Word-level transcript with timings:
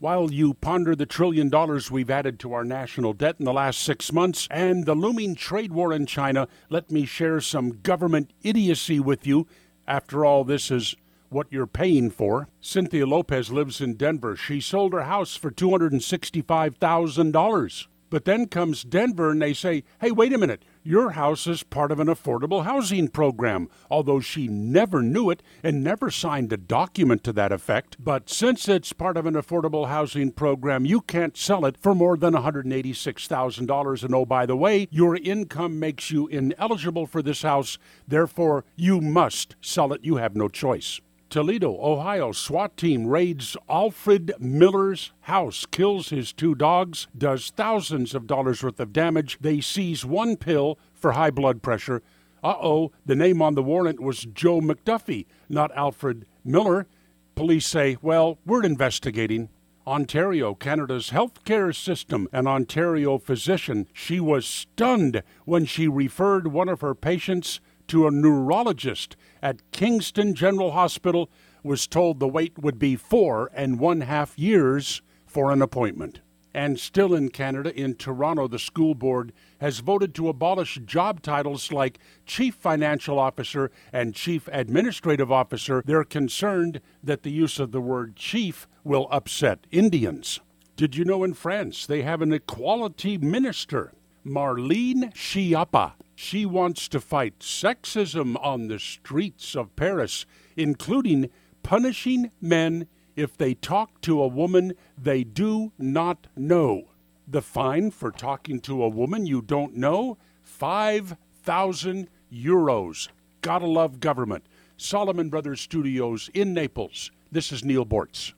While 0.00 0.32
you 0.32 0.54
ponder 0.54 0.96
the 0.96 1.04
trillion 1.04 1.50
dollars 1.50 1.90
we've 1.90 2.08
added 2.08 2.40
to 2.40 2.54
our 2.54 2.64
national 2.64 3.12
debt 3.12 3.36
in 3.38 3.44
the 3.44 3.52
last 3.52 3.82
six 3.82 4.14
months 4.14 4.48
and 4.50 4.86
the 4.86 4.94
looming 4.94 5.34
trade 5.34 5.72
war 5.72 5.92
in 5.92 6.06
China, 6.06 6.48
let 6.70 6.90
me 6.90 7.04
share 7.04 7.42
some 7.42 7.82
government 7.82 8.30
idiocy 8.42 8.98
with 8.98 9.26
you. 9.26 9.46
After 9.86 10.24
all, 10.24 10.42
this 10.42 10.70
is 10.70 10.96
what 11.28 11.48
you're 11.50 11.66
paying 11.66 12.08
for. 12.08 12.48
Cynthia 12.62 13.06
Lopez 13.06 13.52
lives 13.52 13.82
in 13.82 13.96
Denver. 13.96 14.36
She 14.36 14.58
sold 14.58 14.94
her 14.94 15.02
house 15.02 15.36
for 15.36 15.50
$265,000. 15.50 17.86
But 18.10 18.24
then 18.24 18.46
comes 18.46 18.82
Denver 18.82 19.30
and 19.30 19.40
they 19.40 19.54
say, 19.54 19.84
hey, 20.00 20.10
wait 20.10 20.32
a 20.32 20.38
minute, 20.38 20.64
your 20.82 21.10
house 21.10 21.46
is 21.46 21.62
part 21.62 21.92
of 21.92 22.00
an 22.00 22.08
affordable 22.08 22.64
housing 22.64 23.08
program, 23.08 23.68
although 23.88 24.18
she 24.18 24.48
never 24.48 25.00
knew 25.00 25.30
it 25.30 25.42
and 25.62 25.84
never 25.84 26.10
signed 26.10 26.52
a 26.52 26.56
document 26.56 27.22
to 27.24 27.32
that 27.34 27.52
effect. 27.52 27.96
But 27.98 28.28
since 28.28 28.68
it's 28.68 28.92
part 28.92 29.16
of 29.16 29.26
an 29.26 29.34
affordable 29.34 29.88
housing 29.88 30.32
program, 30.32 30.84
you 30.84 31.00
can't 31.00 31.36
sell 31.36 31.64
it 31.64 31.76
for 31.78 31.94
more 31.94 32.16
than 32.16 32.34
$186,000. 32.34 34.02
And 34.02 34.14
oh, 34.14 34.24
by 34.24 34.44
the 34.44 34.56
way, 34.56 34.88
your 34.90 35.16
income 35.16 35.78
makes 35.78 36.10
you 36.10 36.26
ineligible 36.26 37.06
for 37.06 37.22
this 37.22 37.42
house, 37.42 37.78
therefore, 38.08 38.64
you 38.74 39.00
must 39.00 39.54
sell 39.60 39.92
it. 39.92 40.04
You 40.04 40.16
have 40.16 40.34
no 40.34 40.48
choice. 40.48 41.00
Toledo, 41.30 41.78
Ohio 41.80 42.32
SWAT 42.32 42.76
team 42.76 43.06
raids 43.06 43.56
Alfred 43.68 44.32
Miller's 44.40 45.12
house, 45.20 45.64
kills 45.64 46.08
his 46.08 46.32
two 46.32 46.56
dogs, 46.56 47.06
does 47.16 47.52
thousands 47.54 48.16
of 48.16 48.26
dollars 48.26 48.64
worth 48.64 48.80
of 48.80 48.92
damage. 48.92 49.38
They 49.40 49.60
seize 49.60 50.04
one 50.04 50.36
pill 50.36 50.76
for 50.92 51.12
high 51.12 51.30
blood 51.30 51.62
pressure. 51.62 52.02
Uh 52.42 52.56
oh, 52.60 52.90
the 53.06 53.14
name 53.14 53.40
on 53.40 53.54
the 53.54 53.62
warrant 53.62 54.00
was 54.00 54.26
Joe 54.34 54.60
McDuffie, 54.60 55.26
not 55.48 55.70
Alfred 55.76 56.26
Miller. 56.44 56.88
Police 57.36 57.66
say, 57.66 57.96
well, 58.02 58.38
we're 58.44 58.64
investigating. 58.64 59.50
Ontario, 59.86 60.54
Canada's 60.54 61.10
healthcare 61.10 61.74
system, 61.74 62.26
an 62.32 62.48
Ontario 62.48 63.18
physician. 63.18 63.86
She 63.92 64.18
was 64.18 64.46
stunned 64.46 65.22
when 65.44 65.64
she 65.64 65.86
referred 65.86 66.48
one 66.48 66.68
of 66.68 66.80
her 66.80 66.94
patients 66.94 67.60
to 67.90 68.06
a 68.06 68.10
neurologist 68.10 69.16
at 69.42 69.68
Kingston 69.72 70.32
General 70.32 70.70
Hospital 70.70 71.28
was 71.64 71.88
told 71.88 72.20
the 72.20 72.28
wait 72.28 72.56
would 72.56 72.78
be 72.78 72.94
four 72.94 73.50
and 73.52 73.80
one 73.80 74.02
half 74.02 74.38
years 74.38 75.02
for 75.26 75.50
an 75.50 75.60
appointment. 75.60 76.20
And 76.54 76.78
still 76.78 77.14
in 77.14 77.30
Canada, 77.30 77.74
in 77.74 77.96
Toronto, 77.96 78.46
the 78.46 78.60
school 78.60 78.94
board 78.94 79.32
has 79.60 79.80
voted 79.80 80.14
to 80.14 80.28
abolish 80.28 80.78
job 80.84 81.20
titles 81.20 81.72
like 81.72 81.98
Chief 82.26 82.54
Financial 82.54 83.18
Officer 83.18 83.72
and 83.92 84.14
Chief 84.14 84.48
Administrative 84.52 85.32
Officer. 85.32 85.82
They're 85.84 86.04
concerned 86.04 86.80
that 87.02 87.24
the 87.24 87.32
use 87.32 87.58
of 87.58 87.72
the 87.72 87.80
word 87.80 88.14
chief 88.14 88.68
will 88.84 89.08
upset 89.10 89.66
Indians. 89.72 90.38
Did 90.76 90.94
you 90.94 91.04
know 91.04 91.24
in 91.24 91.34
France 91.34 91.86
they 91.86 92.02
have 92.02 92.22
an 92.22 92.32
equality 92.32 93.18
minister? 93.18 93.92
Marlene 94.24 95.12
Schiappa. 95.12 95.94
She 96.22 96.44
wants 96.44 96.86
to 96.88 97.00
fight 97.00 97.38
sexism 97.38 98.36
on 98.44 98.68
the 98.68 98.78
streets 98.78 99.56
of 99.56 99.74
Paris, 99.74 100.26
including 100.54 101.30
punishing 101.62 102.30
men 102.42 102.88
if 103.16 103.38
they 103.38 103.54
talk 103.54 104.02
to 104.02 104.22
a 104.22 104.28
woman 104.28 104.74
they 104.98 105.24
do 105.24 105.72
not 105.78 106.26
know. 106.36 106.90
The 107.26 107.40
fine 107.40 107.90
for 107.90 108.10
talking 108.10 108.60
to 108.60 108.82
a 108.84 108.88
woman 108.88 109.24
you 109.24 109.40
don't 109.40 109.76
know? 109.76 110.18
5,000 110.42 112.10
euros. 112.30 113.08
Gotta 113.40 113.66
love 113.66 113.98
government. 113.98 114.44
Solomon 114.76 115.30
Brothers 115.30 115.62
Studios 115.62 116.28
in 116.34 116.52
Naples. 116.52 117.10
This 117.32 117.50
is 117.50 117.64
Neal 117.64 117.86
Boortz. 117.86 118.34